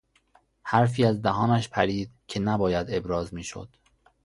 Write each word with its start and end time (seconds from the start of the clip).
حرفی 0.63 1.05
از 1.05 1.21
دهانش 1.21 1.69
پرید 1.69 2.11
که 2.27 2.39
نباید 2.39 2.87
ابراز 2.89 3.33
میشد. 3.33 3.69